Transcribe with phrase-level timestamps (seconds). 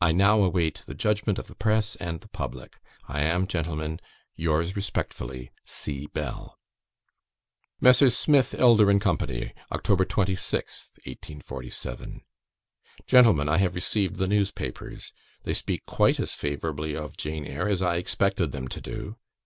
[0.00, 2.80] "I now await the judgment of the press and the public.
[3.06, 4.00] I am, Gentlemen,
[4.34, 6.08] yours respectfully, C.
[6.08, 6.58] BELL."
[7.80, 8.16] MESSRS.
[8.18, 9.14] SMITH, ELDER, AND CO.
[9.14, 9.54] "Oct.
[9.70, 12.22] 26th, 1847.
[13.06, 15.12] "Gentlemen, I have received the newspapers.
[15.44, 19.16] They speak quite as favourably of "Jane Eyre" as I expected them to do.